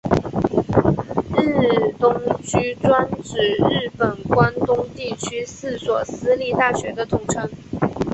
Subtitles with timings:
[1.35, 2.11] 日东
[2.41, 3.37] 驹专指
[3.69, 7.47] 日本关东地区四所私立大学的统称。